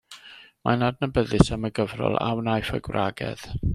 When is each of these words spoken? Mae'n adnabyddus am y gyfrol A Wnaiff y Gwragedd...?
Mae'n 0.69 0.85
adnabyddus 0.87 1.53
am 1.57 1.69
y 1.69 1.71
gyfrol 1.81 2.17
A 2.29 2.31
Wnaiff 2.41 2.73
y 2.79 2.81
Gwragedd...? 2.89 3.45